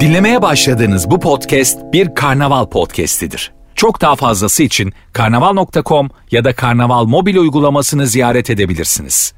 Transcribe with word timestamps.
Dinlemeye 0.00 0.42
başladığınız 0.42 1.10
bu 1.10 1.20
podcast 1.20 1.78
bir 1.92 2.14
karnaval 2.14 2.66
podcastidir. 2.66 3.52
Çok 3.74 4.00
daha 4.00 4.16
fazlası 4.16 4.62
için 4.62 4.92
karnaval.com 5.12 6.10
ya 6.30 6.44
da 6.44 6.54
karnaval 6.54 7.04
mobil 7.04 7.36
uygulamasını 7.36 8.06
ziyaret 8.06 8.50
edebilirsiniz. 8.50 9.34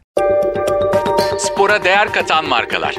Spora 1.39 1.85
değer 1.85 2.13
katan 2.13 2.49
markalar. 2.49 2.97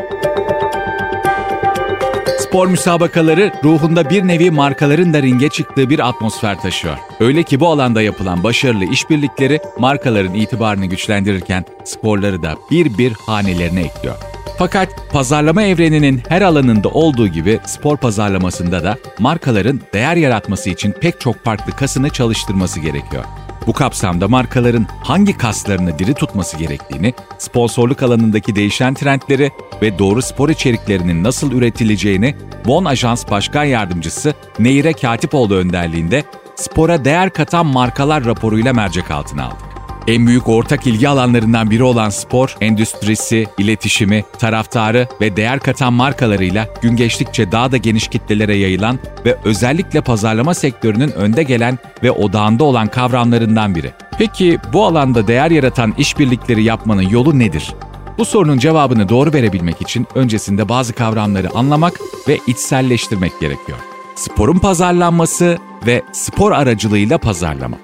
Spor 2.39 2.67
müsabakaları 2.67 3.51
ruhunda 3.63 4.09
bir 4.09 4.27
nevi 4.27 4.51
markaların 4.51 5.13
da 5.13 5.21
ringe 5.21 5.49
çıktığı 5.49 5.89
bir 5.89 6.07
atmosfer 6.07 6.61
taşıyor. 6.61 6.97
Öyle 7.19 7.43
ki 7.43 7.59
bu 7.59 7.67
alanda 7.67 8.01
yapılan 8.01 8.43
başarılı 8.43 8.85
işbirlikleri 8.85 9.59
markaların 9.79 10.33
itibarını 10.33 10.85
güçlendirirken 10.85 11.65
sporları 11.83 12.43
da 12.43 12.55
bir 12.71 12.97
bir 12.97 13.13
hanelerine 13.13 13.81
ekliyor. 13.81 14.15
Fakat 14.57 15.11
pazarlama 15.11 15.63
evreninin 15.63 16.21
her 16.29 16.41
alanında 16.41 16.89
olduğu 16.89 17.27
gibi 17.27 17.59
spor 17.65 17.98
pazarlamasında 17.98 18.84
da 18.84 18.98
markaların 19.20 19.81
değer 19.93 20.15
yaratması 20.15 20.70
için 20.70 20.91
pek 20.91 21.21
çok 21.21 21.45
farklı 21.45 21.71
kasını 21.75 22.09
çalıştırması 22.09 22.79
gerekiyor. 22.79 23.23
Bu 23.67 23.73
kapsamda 23.73 24.27
markaların 24.27 24.88
hangi 25.03 25.38
kaslarını 25.38 25.99
diri 25.99 26.13
tutması 26.13 26.57
gerektiğini, 26.57 27.13
sponsorluk 27.38 28.03
alanındaki 28.03 28.55
değişen 28.55 28.93
trendleri 28.93 29.51
ve 29.81 29.99
doğru 29.99 30.21
spor 30.21 30.49
içeriklerinin 30.49 31.23
nasıl 31.23 31.51
üretileceğini 31.51 32.35
Von 32.65 32.85
Ajans 32.85 33.29
Başkan 33.29 33.63
Yardımcısı 33.63 34.34
Neyre 34.59 34.93
Katipoğlu 34.93 35.55
önderliğinde 35.55 36.23
spora 36.55 37.05
değer 37.05 37.29
katan 37.29 37.65
markalar 37.65 38.26
raporuyla 38.26 38.73
mercek 38.73 39.12
altına 39.12 39.45
aldı. 39.45 39.66
En 40.07 40.27
büyük 40.27 40.49
ortak 40.49 40.88
ilgi 40.88 41.09
alanlarından 41.09 41.71
biri 41.71 41.84
olan 41.84 42.09
spor, 42.09 42.57
endüstrisi, 42.61 43.45
iletişimi, 43.57 44.23
taraftarı 44.39 45.07
ve 45.21 45.35
değer 45.35 45.59
katan 45.59 45.93
markalarıyla 45.93 46.67
gün 46.81 46.95
geçtikçe 46.95 47.52
daha 47.52 47.71
da 47.71 47.77
geniş 47.77 48.07
kitlelere 48.07 48.55
yayılan 48.55 48.99
ve 49.26 49.37
özellikle 49.43 50.01
pazarlama 50.01 50.54
sektörünün 50.54 51.12
önde 51.12 51.43
gelen 51.43 51.77
ve 52.04 52.12
odağında 52.12 52.63
olan 52.63 52.87
kavramlarından 52.87 53.76
biri. 53.76 53.91
Peki 54.17 54.59
bu 54.73 54.85
alanda 54.85 55.27
değer 55.27 55.51
yaratan 55.51 55.93
işbirlikleri 55.98 56.63
yapmanın 56.63 57.10
yolu 57.10 57.39
nedir? 57.39 57.73
Bu 58.17 58.26
sorunun 58.26 58.57
cevabını 58.57 59.10
doğru 59.10 59.34
verebilmek 59.34 59.82
için 59.82 60.07
öncesinde 60.15 60.70
bazı 60.70 60.93
kavramları 60.93 61.49
anlamak 61.55 61.99
ve 62.27 62.39
içselleştirmek 62.48 63.39
gerekiyor. 63.41 63.77
Sporun 64.16 64.59
pazarlanması 64.59 65.57
ve 65.85 66.03
spor 66.12 66.51
aracılığıyla 66.51 67.17
pazarlama. 67.17 67.78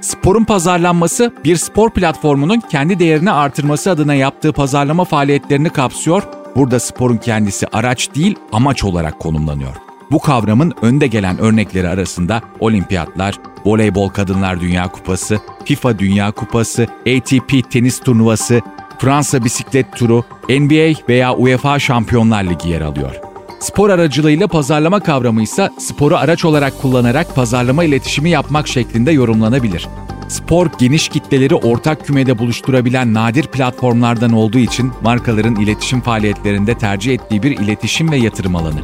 Sporun 0.00 0.44
pazarlanması 0.44 1.32
bir 1.44 1.56
spor 1.56 1.90
platformunun 1.90 2.60
kendi 2.60 2.98
değerini 2.98 3.30
artırması 3.30 3.90
adına 3.90 4.14
yaptığı 4.14 4.52
pazarlama 4.52 5.04
faaliyetlerini 5.04 5.70
kapsıyor. 5.70 6.22
Burada 6.56 6.80
sporun 6.80 7.16
kendisi 7.16 7.66
araç 7.72 8.14
değil 8.14 8.36
amaç 8.52 8.84
olarak 8.84 9.20
konumlanıyor. 9.20 9.76
Bu 10.10 10.18
kavramın 10.18 10.72
önde 10.82 11.06
gelen 11.06 11.38
örnekleri 11.38 11.88
arasında 11.88 12.42
olimpiyatlar, 12.60 13.34
voleybol 13.64 14.08
kadınlar 14.08 14.60
dünya 14.60 14.88
kupası, 14.88 15.38
FIFA 15.64 15.98
dünya 15.98 16.30
kupası, 16.30 16.82
ATP 16.82 17.70
tenis 17.70 18.00
turnuvası, 18.00 18.60
Fransa 18.98 19.44
bisiklet 19.44 19.96
turu, 19.96 20.24
NBA 20.48 21.08
veya 21.08 21.34
UEFA 21.34 21.78
Şampiyonlar 21.78 22.44
Ligi 22.44 22.68
yer 22.68 22.80
alıyor. 22.80 23.29
Spor 23.60 23.90
aracılığıyla 23.90 24.48
pazarlama 24.48 25.00
kavramı 25.00 25.42
ise 25.42 25.70
sporu 25.78 26.16
araç 26.16 26.44
olarak 26.44 26.82
kullanarak 26.82 27.34
pazarlama 27.34 27.84
iletişimi 27.84 28.30
yapmak 28.30 28.68
şeklinde 28.68 29.12
yorumlanabilir. 29.12 29.88
Spor 30.28 30.66
geniş 30.78 31.08
kitleleri 31.08 31.54
ortak 31.54 32.06
kümede 32.06 32.38
buluşturabilen 32.38 33.14
nadir 33.14 33.46
platformlardan 33.46 34.32
olduğu 34.32 34.58
için 34.58 34.92
markaların 35.02 35.56
iletişim 35.56 36.00
faaliyetlerinde 36.00 36.74
tercih 36.78 37.14
ettiği 37.14 37.42
bir 37.42 37.58
iletişim 37.58 38.10
ve 38.10 38.16
yatırım 38.16 38.56
alanı. 38.56 38.80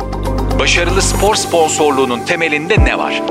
Başarılı 0.59 1.03
spor 1.03 1.35
sponsorluğunun 1.35 2.21
temelinde 2.25 2.85
ne 2.85 2.99
var? 2.99 3.23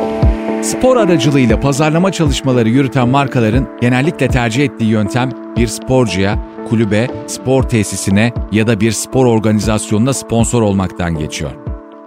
Spor 0.65 0.97
aracılığıyla 0.97 1.59
pazarlama 1.59 2.11
çalışmaları 2.11 2.69
yürüten 2.69 3.09
markaların 3.09 3.67
genellikle 3.81 4.27
tercih 4.27 4.63
ettiği 4.63 4.89
yöntem 4.89 5.29
bir 5.57 5.67
sporcuya, 5.67 6.39
kulübe, 6.69 7.07
spor 7.27 7.63
tesisine 7.63 8.33
ya 8.51 8.67
da 8.67 8.79
bir 8.79 8.91
spor 8.91 9.25
organizasyonuna 9.25 10.13
sponsor 10.13 10.61
olmaktan 10.61 11.17
geçiyor. 11.17 11.51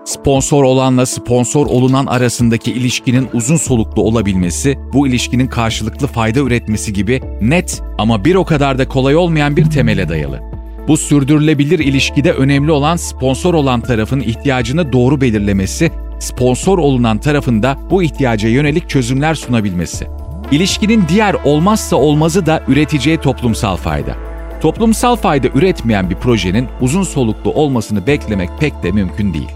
Sponsor 0.05 0.63
olanla 0.63 1.07
sponsor 1.07 1.67
olunan 1.67 2.07
arasındaki 2.07 2.73
ilişkinin 2.73 3.29
uzun 3.33 3.57
soluklu 3.57 4.03
olabilmesi, 4.03 4.79
bu 4.93 5.07
ilişkinin 5.09 5.47
karşılıklı 5.47 6.07
fayda 6.07 6.41
üretmesi 6.41 6.93
gibi 6.93 7.21
net 7.41 7.83
ama 7.99 8.25
bir 8.25 8.35
o 8.35 8.45
kadar 8.45 8.79
da 8.79 8.89
kolay 8.89 9.17
olmayan 9.17 9.57
bir 9.57 9.71
temele 9.71 10.09
dayalı. 10.09 10.41
Bu 10.89 10.97
sürdürülebilir 10.97 11.79
ilişkide 11.79 12.33
önemli 12.33 12.73
olan 12.73 12.97
sponsor 12.97 13.55
olan 13.55 13.81
tarafın 13.81 14.21
ihtiyacını 14.21 14.93
doğru 14.93 15.21
belirlemesi, 15.21 15.91
sponsor 16.19 16.79
olunan 16.79 17.19
tarafında 17.19 17.77
bu 17.91 18.03
ihtiyaca 18.03 18.49
yönelik 18.49 18.89
çözümler 18.89 19.35
sunabilmesi. 19.35 20.07
İlişkinin 20.51 21.05
diğer 21.09 21.37
olmazsa 21.45 21.97
olmazı 21.97 22.47
da 22.47 22.63
üreteceği 22.69 23.17
toplumsal 23.17 23.77
fayda. 23.77 24.15
Toplumsal 24.61 25.17
fayda 25.17 25.49
üretmeyen 25.49 26.11
bir 26.11 26.15
projenin 26.15 26.69
uzun 26.81 27.03
soluklu 27.03 27.53
olmasını 27.53 28.07
beklemek 28.07 28.51
pek 28.61 28.83
de 28.83 28.93
mümkün 28.93 29.35
değil. 29.35 29.51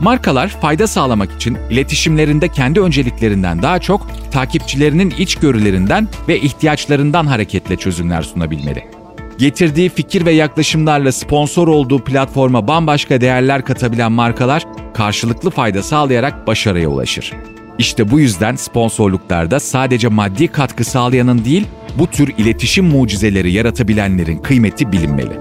Markalar 0.00 0.48
fayda 0.48 0.86
sağlamak 0.86 1.32
için 1.32 1.58
iletişimlerinde 1.70 2.48
kendi 2.48 2.80
önceliklerinden 2.80 3.62
daha 3.62 3.78
çok 3.78 4.06
takipçilerinin 4.30 5.10
içgörülerinden 5.10 6.08
ve 6.28 6.40
ihtiyaçlarından 6.40 7.26
hareketle 7.26 7.76
çözümler 7.76 8.22
sunabilmeli. 8.22 8.99
Getirdiği 9.40 9.88
fikir 9.88 10.26
ve 10.26 10.32
yaklaşımlarla 10.32 11.12
sponsor 11.12 11.68
olduğu 11.68 12.04
platforma 12.04 12.68
bambaşka 12.68 13.20
değerler 13.20 13.64
katabilen 13.64 14.12
markalar 14.12 14.64
karşılıklı 14.94 15.50
fayda 15.50 15.82
sağlayarak 15.82 16.46
başarıya 16.46 16.88
ulaşır. 16.88 17.32
İşte 17.78 18.10
bu 18.10 18.20
yüzden 18.20 18.56
sponsorluklarda 18.56 19.60
sadece 19.60 20.08
maddi 20.08 20.48
katkı 20.48 20.84
sağlayanın 20.84 21.44
değil, 21.44 21.66
bu 21.98 22.06
tür 22.06 22.34
iletişim 22.38 22.84
mucizeleri 22.84 23.52
yaratabilenlerin 23.52 24.38
kıymeti 24.38 24.92
bilinmeli. 24.92 25.40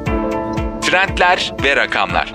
Trendler 0.81 1.53
ve 1.63 1.75
rakamlar. 1.75 2.33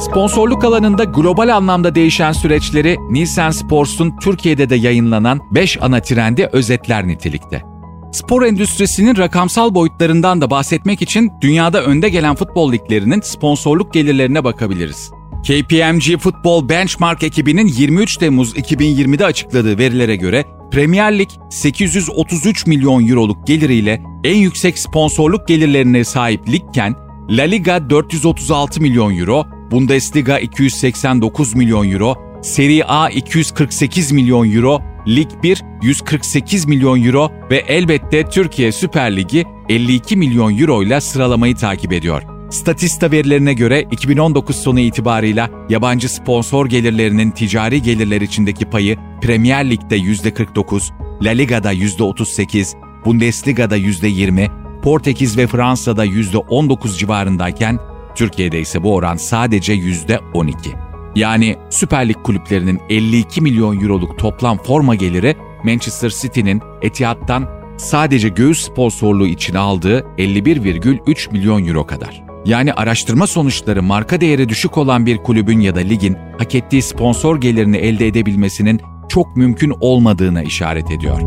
Sponsorluk 0.00 0.64
alanında 0.64 1.04
global 1.04 1.48
anlamda 1.56 1.94
değişen 1.94 2.32
süreçleri 2.32 2.96
Nielsen 3.10 3.50
Sports'un 3.50 4.16
Türkiye'de 4.16 4.70
de 4.70 4.76
yayınlanan 4.76 5.40
5 5.50 5.82
ana 5.82 6.00
trendi 6.00 6.48
özetler 6.52 7.08
nitelikte. 7.08 7.75
Spor 8.16 8.42
endüstrisinin 8.42 9.16
rakamsal 9.16 9.74
boyutlarından 9.74 10.40
da 10.40 10.50
bahsetmek 10.50 11.02
için 11.02 11.32
dünyada 11.40 11.82
önde 11.82 12.08
gelen 12.08 12.34
futbol 12.34 12.72
liglerinin 12.72 13.20
sponsorluk 13.20 13.94
gelirlerine 13.94 14.44
bakabiliriz. 14.44 15.10
KPMG 15.42 16.18
Futbol 16.18 16.68
Benchmark 16.68 17.22
ekibinin 17.22 17.66
23 17.66 18.16
Temmuz 18.16 18.56
2020'de 18.56 19.24
açıkladığı 19.24 19.78
verilere 19.78 20.16
göre 20.16 20.44
Premier 20.72 21.18
Lig 21.18 21.28
833 21.50 22.66
milyon 22.66 23.08
euroluk 23.08 23.46
geliriyle 23.46 24.02
en 24.24 24.36
yüksek 24.36 24.78
sponsorluk 24.78 25.48
gelirlerine 25.48 26.04
sahip 26.04 26.48
ligken 26.48 26.94
La 27.30 27.42
Liga 27.42 27.90
436 27.90 28.80
milyon 28.80 29.18
euro, 29.18 29.46
Bundesliga 29.70 30.38
289 30.38 31.54
milyon 31.54 31.90
euro, 31.90 32.14
Serie 32.42 32.84
A 32.84 33.08
248 33.08 34.12
milyon 34.12 34.52
euro, 34.52 34.95
Lig 35.08 35.28
1 35.42 35.62
148 35.82 36.66
milyon 36.66 37.02
euro 37.02 37.30
ve 37.50 37.56
elbette 37.56 38.28
Türkiye 38.28 38.72
Süper 38.72 39.16
Ligi 39.16 39.44
52 39.68 40.16
milyon 40.16 40.58
euro 40.58 40.82
ile 40.82 41.00
sıralamayı 41.00 41.56
takip 41.56 41.92
ediyor. 41.92 42.22
Statista 42.50 43.10
verilerine 43.10 43.54
göre 43.54 43.86
2019 43.90 44.56
sonu 44.56 44.80
itibarıyla 44.80 45.50
yabancı 45.68 46.08
sponsor 46.08 46.66
gelirlerinin 46.66 47.30
ticari 47.30 47.82
gelirler 47.82 48.20
içindeki 48.20 48.64
payı 48.64 48.96
Premier 49.22 49.70
Lig'de 49.70 49.98
%49, 49.98 50.90
La 51.22 51.30
Liga'da 51.30 51.72
%38, 51.72 52.76
Bundesliga'da 53.04 53.78
%20, 53.78 54.50
Portekiz 54.82 55.38
ve 55.38 55.46
Fransa'da 55.46 56.06
%19 56.06 56.98
civarındayken 56.98 57.78
Türkiye'de 58.14 58.60
ise 58.60 58.82
bu 58.82 58.94
oran 58.94 59.16
sadece 59.16 59.74
%12. 59.74 60.85
Yani 61.16 61.56
Süper 61.70 62.08
Lig 62.08 62.16
kulüplerinin 62.24 62.80
52 62.88 63.40
milyon 63.40 63.80
euroluk 63.80 64.18
toplam 64.18 64.58
forma 64.58 64.94
geliri 64.94 65.36
Manchester 65.64 66.10
City'nin 66.10 66.62
Etihad'dan 66.82 67.48
sadece 67.76 68.28
göğüs 68.28 68.64
sponsorluğu 68.64 69.26
için 69.26 69.54
aldığı 69.54 70.00
51,3 70.00 71.32
milyon 71.32 71.66
euro 71.66 71.86
kadar. 71.86 72.22
Yani 72.44 72.72
araştırma 72.72 73.26
sonuçları 73.26 73.82
marka 73.82 74.20
değeri 74.20 74.48
düşük 74.48 74.78
olan 74.78 75.06
bir 75.06 75.16
kulübün 75.16 75.60
ya 75.60 75.74
da 75.74 75.80
ligin 75.80 76.16
hak 76.38 76.54
ettiği 76.54 76.82
sponsor 76.82 77.40
gelirini 77.40 77.76
elde 77.76 78.06
edebilmesinin 78.06 78.80
çok 79.08 79.36
mümkün 79.36 79.72
olmadığına 79.80 80.42
işaret 80.42 80.90
ediyor. 80.90 81.20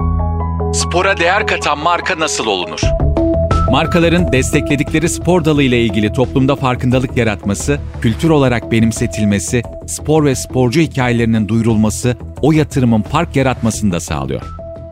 Spora 0.74 1.18
değer 1.18 1.47
katan 1.47 1.80
marka 1.80 2.19
nasıl 2.19 2.45
olunur? 2.45 3.08
Markaların 3.71 4.31
destekledikleri 4.31 5.10
spor 5.10 5.45
dalı 5.45 5.63
ile 5.63 5.83
ilgili 5.83 6.13
toplumda 6.13 6.56
farkındalık 6.56 7.18
yaratması, 7.18 7.80
kültür 8.01 8.30
olarak 8.30 8.71
benimsetilmesi, 8.71 9.63
spor 9.88 10.25
ve 10.25 10.36
sporcu 10.36 10.81
hikayelerinin 10.81 11.48
duyurulması, 11.48 12.18
o 12.42 12.51
yatırımın 12.51 13.01
fark 13.01 13.36
yaratmasını 13.36 13.92
da 13.92 14.00
sağlıyor. 14.00 14.42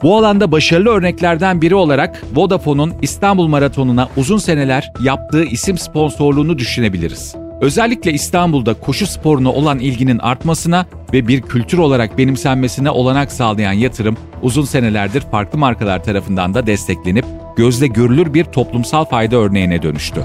Bu 0.03 0.18
alanda 0.18 0.51
başarılı 0.51 0.89
örneklerden 0.89 1.62
biri 1.62 1.75
olarak 1.75 2.24
Vodafone'un 2.35 2.94
İstanbul 3.01 3.47
Maratonu'na 3.47 4.09
uzun 4.18 4.38
seneler 4.38 4.91
yaptığı 5.03 5.44
isim 5.44 5.77
sponsorluğunu 5.77 6.57
düşünebiliriz. 6.57 7.35
Özellikle 7.62 8.13
İstanbul'da 8.13 8.73
koşu 8.73 9.07
sporuna 9.07 9.51
olan 9.51 9.80
ilginin 9.80 10.19
artmasına 10.19 10.85
ve 11.13 11.27
bir 11.27 11.41
kültür 11.41 11.77
olarak 11.77 12.18
benimsenmesine 12.18 12.89
olanak 12.89 13.31
sağlayan 13.31 13.73
yatırım 13.73 14.18
uzun 14.41 14.65
senelerdir 14.65 15.21
farklı 15.21 15.59
markalar 15.59 16.03
tarafından 16.03 16.53
da 16.53 16.68
desteklenip 16.68 17.25
gözle 17.57 17.88
görülür 17.88 18.33
bir 18.33 18.44
toplumsal 18.44 19.06
fayda 19.06 19.36
örneğine 19.36 19.81
dönüştü. 19.81 20.21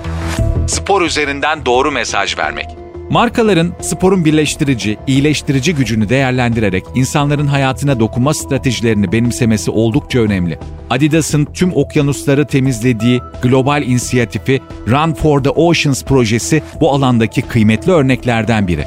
Spor 0.68 1.02
üzerinden 1.02 1.66
doğru 1.66 1.90
mesaj 1.90 2.38
vermek. 2.38 2.66
Markaların 3.10 3.72
sporun 3.80 4.24
birleştirici, 4.24 4.98
iyileştirici 5.06 5.74
gücünü 5.74 6.08
değerlendirerek 6.08 6.84
insanların 6.94 7.46
hayatına 7.46 8.00
dokunma 8.00 8.34
stratejilerini 8.34 9.12
benimsemesi 9.12 9.70
oldukça 9.70 10.18
önemli. 10.18 10.58
Adidas'ın 10.90 11.44
tüm 11.44 11.72
okyanusları 11.76 12.46
temizlediği 12.46 13.20
global 13.42 13.82
inisiyatifi 13.82 14.60
Run 14.88 15.14
for 15.14 15.44
the 15.44 15.50
Oceans 15.50 16.04
projesi 16.04 16.62
bu 16.80 16.92
alandaki 16.92 17.42
kıymetli 17.42 17.92
örneklerden 17.92 18.68
biri. 18.68 18.84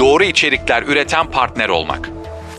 Doğru 0.00 0.24
içerikler 0.24 0.82
üreten 0.82 1.26
partner 1.26 1.68
olmak. 1.68 2.10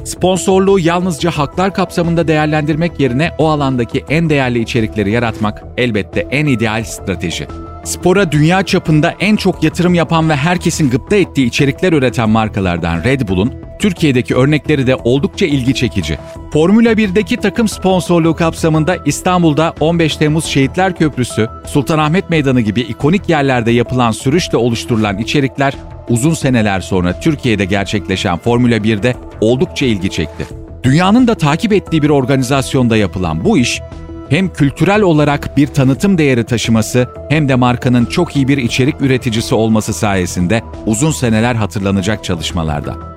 Sponsorluğu 0.03 0.79
yalnızca 0.79 1.31
haklar 1.31 1.73
kapsamında 1.73 2.27
değerlendirmek 2.27 2.99
yerine 2.99 3.31
o 3.37 3.49
alandaki 3.49 4.05
en 4.09 4.29
değerli 4.29 4.59
içerikleri 4.59 5.11
yaratmak 5.11 5.63
elbette 5.77 6.27
en 6.31 6.45
ideal 6.45 6.83
strateji. 6.83 7.47
Spora 7.83 8.31
dünya 8.31 8.63
çapında 8.63 9.15
en 9.19 9.35
çok 9.35 9.63
yatırım 9.63 9.93
yapan 9.93 10.29
ve 10.29 10.35
herkesin 10.35 10.89
gıpta 10.89 11.15
ettiği 11.15 11.45
içerikler 11.45 11.93
üreten 11.93 12.29
markalardan 12.29 13.03
Red 13.03 13.27
Bull'un 13.27 13.60
Türkiye'deki 13.81 14.35
örnekleri 14.35 14.87
de 14.87 14.95
oldukça 14.95 15.45
ilgi 15.45 15.73
çekici. 15.73 16.17
Formula 16.53 16.91
1'deki 16.91 17.37
takım 17.37 17.67
sponsorluğu 17.67 18.35
kapsamında 18.35 18.97
İstanbul'da 19.05 19.73
15 19.79 20.17
Temmuz 20.17 20.45
Şehitler 20.45 20.95
Köprüsü, 20.95 21.49
Sultanahmet 21.65 22.29
Meydanı 22.29 22.61
gibi 22.61 22.81
ikonik 22.81 23.29
yerlerde 23.29 23.71
yapılan 23.71 24.11
sürüşle 24.11 24.57
oluşturulan 24.57 25.17
içerikler 25.17 25.73
uzun 26.09 26.33
seneler 26.33 26.81
sonra 26.81 27.19
Türkiye'de 27.19 27.65
gerçekleşen 27.65 28.37
Formula 28.37 28.77
1'de 28.77 29.15
oldukça 29.41 29.85
ilgi 29.85 30.09
çekti. 30.09 30.45
Dünyanın 30.83 31.27
da 31.27 31.35
takip 31.35 31.73
ettiği 31.73 32.01
bir 32.01 32.09
organizasyonda 32.09 32.97
yapılan 32.97 33.45
bu 33.45 33.57
iş 33.57 33.81
hem 34.29 34.53
kültürel 34.53 35.01
olarak 35.01 35.57
bir 35.57 35.67
tanıtım 35.67 36.17
değeri 36.17 36.43
taşıması 36.43 37.09
hem 37.29 37.49
de 37.49 37.55
markanın 37.55 38.05
çok 38.05 38.35
iyi 38.35 38.47
bir 38.47 38.57
içerik 38.57 39.01
üreticisi 39.01 39.55
olması 39.55 39.93
sayesinde 39.93 40.61
uzun 40.85 41.11
seneler 41.11 41.55
hatırlanacak 41.55 42.23
çalışmalarda. 42.23 43.10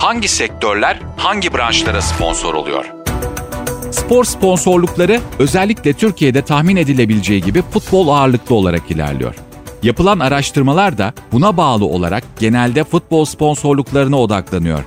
Hangi 0.00 0.28
sektörler 0.28 1.00
hangi 1.16 1.54
branşlara 1.54 2.02
sponsor 2.02 2.54
oluyor? 2.54 2.84
Spor 3.90 4.24
sponsorlukları 4.24 5.20
özellikle 5.38 5.92
Türkiye'de 5.92 6.42
tahmin 6.42 6.76
edilebileceği 6.76 7.42
gibi 7.42 7.62
futbol 7.62 8.08
ağırlıklı 8.08 8.54
olarak 8.54 8.90
ilerliyor. 8.90 9.34
Yapılan 9.82 10.18
araştırmalar 10.18 10.98
da 10.98 11.12
buna 11.32 11.56
bağlı 11.56 11.84
olarak 11.84 12.24
genelde 12.38 12.84
futbol 12.84 13.24
sponsorluklarına 13.24 14.20
odaklanıyor. 14.20 14.84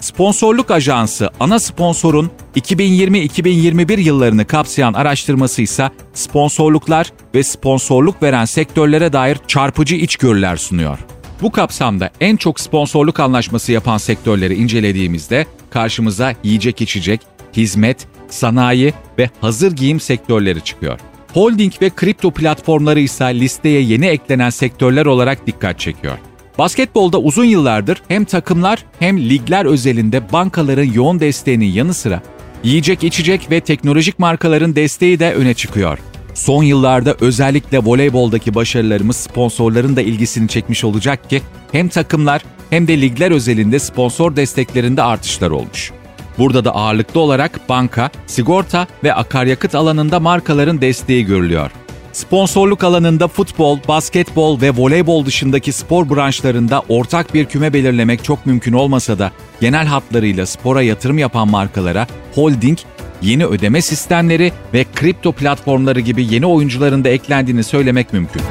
Sponsorluk 0.00 0.70
Ajansı 0.70 1.30
ana 1.40 1.58
sponsorun 1.58 2.30
2020-2021 2.56 4.00
yıllarını 4.00 4.44
kapsayan 4.44 4.92
araştırması 4.92 5.62
ise 5.62 5.90
sponsorluklar 6.14 7.12
ve 7.34 7.42
sponsorluk 7.42 8.22
veren 8.22 8.44
sektörlere 8.44 9.12
dair 9.12 9.38
çarpıcı 9.48 9.96
içgörüler 9.96 10.56
sunuyor. 10.56 10.98
Bu 11.42 11.50
kapsamda 11.50 12.10
en 12.20 12.36
çok 12.36 12.60
sponsorluk 12.60 13.20
anlaşması 13.20 13.72
yapan 13.72 13.98
sektörleri 13.98 14.54
incelediğimizde 14.54 15.46
karşımıza 15.70 16.34
yiyecek 16.42 16.80
içecek, 16.80 17.20
hizmet, 17.56 18.06
sanayi 18.28 18.94
ve 19.18 19.30
hazır 19.40 19.72
giyim 19.72 20.00
sektörleri 20.00 20.60
çıkıyor. 20.64 21.00
Holding 21.34 21.72
ve 21.82 21.90
kripto 21.90 22.30
platformları 22.30 23.00
ise 23.00 23.40
listeye 23.40 23.80
yeni 23.80 24.06
eklenen 24.06 24.50
sektörler 24.50 25.06
olarak 25.06 25.46
dikkat 25.46 25.78
çekiyor. 25.78 26.18
Basketbolda 26.58 27.18
uzun 27.18 27.44
yıllardır 27.44 28.02
hem 28.08 28.24
takımlar 28.24 28.84
hem 28.98 29.18
ligler 29.18 29.64
özelinde 29.64 30.32
bankaların 30.32 30.92
yoğun 30.92 31.20
desteğinin 31.20 31.72
yanı 31.72 31.94
sıra 31.94 32.22
yiyecek 32.64 33.04
içecek 33.04 33.50
ve 33.50 33.60
teknolojik 33.60 34.18
markaların 34.18 34.76
desteği 34.76 35.18
de 35.18 35.34
öne 35.34 35.54
çıkıyor. 35.54 35.98
Son 36.34 36.62
yıllarda 36.62 37.16
özellikle 37.20 37.78
voleyboldaki 37.78 38.54
başarılarımız 38.54 39.16
sponsorların 39.16 39.96
da 39.96 40.02
ilgisini 40.02 40.48
çekmiş 40.48 40.84
olacak 40.84 41.30
ki 41.30 41.42
hem 41.72 41.88
takımlar 41.88 42.44
hem 42.70 42.88
de 42.88 43.00
ligler 43.00 43.30
özelinde 43.30 43.78
sponsor 43.78 44.36
desteklerinde 44.36 45.02
artışlar 45.02 45.50
olmuş. 45.50 45.92
Burada 46.38 46.64
da 46.64 46.74
ağırlıklı 46.74 47.20
olarak 47.20 47.68
banka, 47.68 48.10
sigorta 48.26 48.86
ve 49.04 49.14
akaryakıt 49.14 49.74
alanında 49.74 50.20
markaların 50.20 50.80
desteği 50.80 51.24
görülüyor. 51.24 51.70
Sponsorluk 52.12 52.84
alanında 52.84 53.28
futbol, 53.28 53.78
basketbol 53.88 54.60
ve 54.60 54.70
voleybol 54.70 55.26
dışındaki 55.26 55.72
spor 55.72 56.10
branşlarında 56.10 56.82
ortak 56.88 57.34
bir 57.34 57.44
küme 57.44 57.72
belirlemek 57.72 58.24
çok 58.24 58.46
mümkün 58.46 58.72
olmasa 58.72 59.18
da 59.18 59.32
genel 59.60 59.86
hatlarıyla 59.86 60.46
spora 60.46 60.82
yatırım 60.82 61.18
yapan 61.18 61.48
markalara 61.48 62.06
holding, 62.34 62.78
yeni 63.22 63.46
ödeme 63.46 63.82
sistemleri 63.82 64.52
ve 64.74 64.84
kripto 64.94 65.32
platformları 65.32 66.00
gibi 66.00 66.34
yeni 66.34 66.46
oyuncuların 66.46 67.04
da 67.04 67.08
eklendiğini 67.08 67.64
söylemek 67.64 68.12
mümkün. 68.12 68.42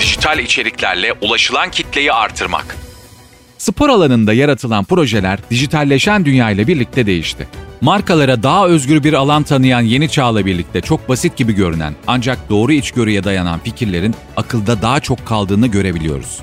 Dijital 0.00 0.38
içeriklerle 0.38 1.12
ulaşılan 1.20 1.70
kitleyi 1.70 2.12
artırmak. 2.12 2.76
Spor 3.58 3.88
alanında 3.88 4.32
yaratılan 4.32 4.84
projeler 4.84 5.38
dijitalleşen 5.50 6.24
dünya 6.24 6.50
ile 6.50 6.66
birlikte 6.66 7.06
değişti. 7.06 7.48
Markalara 7.80 8.42
daha 8.42 8.66
özgür 8.66 9.04
bir 9.04 9.12
alan 9.12 9.42
tanıyan 9.42 9.80
yeni 9.80 10.08
çağla 10.08 10.46
birlikte 10.46 10.80
çok 10.80 11.08
basit 11.08 11.36
gibi 11.36 11.52
görünen 11.52 11.94
ancak 12.06 12.50
doğru 12.50 12.72
içgörüye 12.72 13.24
dayanan 13.24 13.58
fikirlerin 13.58 14.14
akılda 14.36 14.82
daha 14.82 15.00
çok 15.00 15.26
kaldığını 15.26 15.66
görebiliyoruz. 15.66 16.38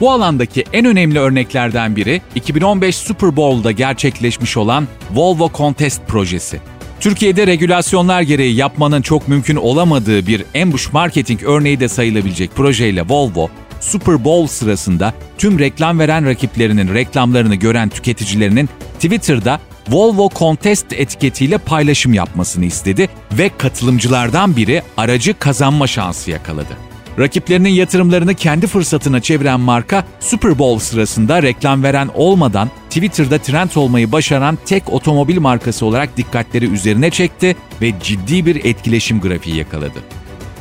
Bu 0.00 0.10
alandaki 0.10 0.64
en 0.72 0.84
önemli 0.84 1.18
örneklerden 1.18 1.96
biri 1.96 2.22
2015 2.34 2.96
Super 2.96 3.36
Bowl'da 3.36 3.70
gerçekleşmiş 3.70 4.56
olan 4.56 4.88
Volvo 5.14 5.50
Contest 5.54 6.06
projesi. 6.08 6.60
Türkiye'de 7.00 7.46
regülasyonlar 7.46 8.22
gereği 8.22 8.54
yapmanın 8.54 9.02
çok 9.02 9.28
mümkün 9.28 9.56
olamadığı 9.56 10.26
bir 10.26 10.44
ambush 10.62 10.92
marketing 10.92 11.42
örneği 11.42 11.80
de 11.80 11.88
sayılabilecek 11.88 12.54
projeyle 12.54 13.02
Volvo, 13.08 13.48
Super 13.80 14.24
Bowl 14.24 14.54
sırasında 14.54 15.14
tüm 15.38 15.58
reklam 15.58 15.98
veren 15.98 16.26
rakiplerinin 16.26 16.94
reklamlarını 16.94 17.54
gören 17.54 17.88
tüketicilerinin 17.88 18.68
Twitter'da 18.94 19.60
Volvo 19.88 20.30
Contest 20.34 20.92
etiketiyle 20.92 21.58
paylaşım 21.58 22.14
yapmasını 22.14 22.64
istedi 22.64 23.08
ve 23.32 23.50
katılımcılardan 23.58 24.56
biri 24.56 24.82
aracı 24.96 25.38
kazanma 25.38 25.86
şansı 25.86 26.30
yakaladı. 26.30 26.76
Rakiplerinin 27.18 27.70
yatırımlarını 27.70 28.34
kendi 28.34 28.66
fırsatına 28.66 29.20
çeviren 29.20 29.60
marka 29.60 30.04
Super 30.20 30.58
Bowl 30.58 30.84
sırasında 30.84 31.42
reklam 31.42 31.82
veren 31.82 32.10
olmadan 32.14 32.70
Twitter'da 32.90 33.38
trend 33.38 33.70
olmayı 33.76 34.12
başaran 34.12 34.58
tek 34.66 34.92
otomobil 34.92 35.38
markası 35.38 35.86
olarak 35.86 36.16
dikkatleri 36.16 36.66
üzerine 36.66 37.10
çekti 37.10 37.56
ve 37.82 37.92
ciddi 38.02 38.46
bir 38.46 38.64
etkileşim 38.64 39.20
grafiği 39.20 39.56
yakaladı. 39.56 39.98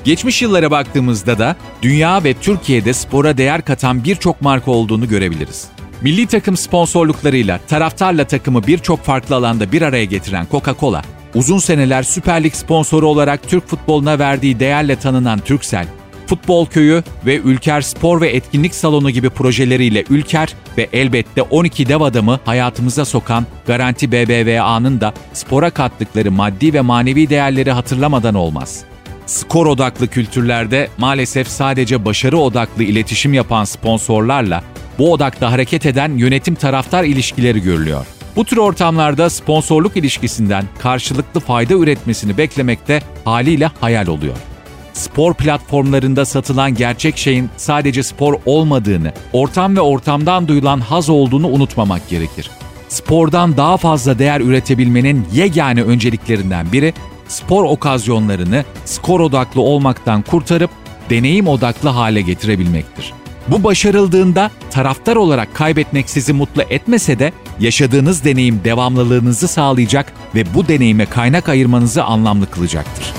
Geçmiş 0.03 0.41
yıllara 0.41 0.71
baktığımızda 0.71 1.39
da 1.39 1.55
dünya 1.81 2.23
ve 2.23 2.33
Türkiye'de 2.33 2.93
spora 2.93 3.37
değer 3.37 3.61
katan 3.61 4.03
birçok 4.03 4.41
marka 4.41 4.71
olduğunu 4.71 5.07
görebiliriz. 5.07 5.72
Milli 6.03 6.27
takım 6.27 6.57
sponsorluklarıyla 6.57 7.59
taraftarla 7.67 8.27
takımı 8.27 8.67
birçok 8.67 9.03
farklı 9.03 9.35
alanda 9.35 9.71
bir 9.71 9.81
araya 9.81 10.05
getiren 10.05 10.47
Coca-Cola, 10.51 11.01
uzun 11.35 11.57
seneler 11.57 12.03
Süper 12.03 12.43
Lig 12.43 12.53
sponsoru 12.53 13.07
olarak 13.07 13.49
Türk 13.49 13.67
futboluna 13.67 14.19
verdiği 14.19 14.59
değerle 14.59 14.95
tanınan 14.95 15.39
Türksel, 15.39 15.87
Futbol 16.27 16.65
Köyü 16.65 17.03
ve 17.25 17.37
Ülker 17.37 17.81
Spor 17.81 18.21
ve 18.21 18.29
Etkinlik 18.29 18.75
Salonu 18.75 19.09
gibi 19.09 19.29
projeleriyle 19.29 20.03
Ülker 20.09 20.55
ve 20.77 20.89
elbette 20.93 21.41
12 21.41 21.89
dev 21.89 22.01
adamı 22.01 22.39
hayatımıza 22.45 23.05
sokan 23.05 23.45
Garanti 23.67 24.11
BBVA'nın 24.11 25.01
da 25.01 25.13
spora 25.33 25.69
kattıkları 25.69 26.31
maddi 26.31 26.73
ve 26.73 26.81
manevi 26.81 27.29
değerleri 27.29 27.71
hatırlamadan 27.71 28.35
olmaz. 28.35 28.83
Skor 29.25 29.65
odaklı 29.65 30.07
kültürlerde 30.07 30.89
maalesef 30.97 31.47
sadece 31.47 32.05
başarı 32.05 32.37
odaklı 32.37 32.83
iletişim 32.83 33.33
yapan 33.33 33.63
sponsorlarla 33.63 34.63
bu 34.99 35.11
odakta 35.11 35.51
hareket 35.51 35.85
eden 35.85 36.17
yönetim 36.17 36.55
taraftar 36.55 37.03
ilişkileri 37.03 37.61
görülüyor. 37.61 38.05
Bu 38.35 38.45
tür 38.45 38.57
ortamlarda 38.57 39.29
sponsorluk 39.29 39.97
ilişkisinden 39.97 40.65
karşılıklı 40.79 41.39
fayda 41.39 41.73
üretmesini 41.73 42.37
beklemekte 42.37 43.01
haliyle 43.25 43.71
hayal 43.81 44.07
oluyor. 44.07 44.35
Spor 44.93 45.33
platformlarında 45.33 46.25
satılan 46.25 46.75
gerçek 46.75 47.17
şeyin 47.17 47.49
sadece 47.57 48.03
spor 48.03 48.39
olmadığını, 48.45 49.13
ortam 49.33 49.75
ve 49.75 49.81
ortamdan 49.81 50.47
duyulan 50.47 50.79
haz 50.79 51.09
olduğunu 51.09 51.47
unutmamak 51.47 52.09
gerekir. 52.09 52.49
Spordan 52.89 53.57
daha 53.57 53.77
fazla 53.77 54.19
değer 54.19 54.41
üretebilmenin 54.41 55.27
yegane 55.33 55.83
önceliklerinden 55.83 56.71
biri 56.71 56.93
spor 57.27 57.63
okazyonlarını 57.63 58.65
skor 58.85 59.19
odaklı 59.19 59.61
olmaktan 59.61 60.21
kurtarıp 60.21 60.69
deneyim 61.09 61.47
odaklı 61.47 61.89
hale 61.89 62.21
getirebilmektir. 62.21 63.13
Bu 63.47 63.63
başarıldığında 63.63 64.51
taraftar 64.71 65.15
olarak 65.15 65.55
kaybetmek 65.55 66.09
sizi 66.09 66.33
mutlu 66.33 66.61
etmese 66.61 67.19
de 67.19 67.31
yaşadığınız 67.59 68.23
deneyim 68.25 68.61
devamlılığınızı 68.63 69.47
sağlayacak 69.47 70.13
ve 70.35 70.43
bu 70.53 70.67
deneyime 70.67 71.05
kaynak 71.05 71.49
ayırmanızı 71.49 72.03
anlamlı 72.03 72.51
kılacaktır. 72.51 73.13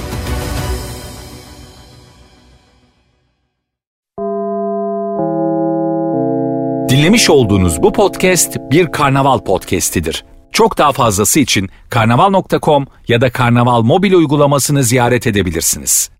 Dinlemiş 6.88 7.31
olduğunuz 7.31 7.83
bu 7.83 7.93
podcast 7.93 8.57
bir 8.71 8.93
karnaval 8.93 9.38
podcastidir. 9.38 10.25
Çok 10.52 10.78
daha 10.78 10.93
fazlası 10.93 11.40
için 11.40 11.69
karnaval.com 11.90 12.87
ya 13.09 13.21
da 13.21 13.31
karnaval 13.31 13.83
mobil 13.83 14.12
uygulamasını 14.12 14.83
ziyaret 14.83 15.26
edebilirsiniz. 15.26 16.13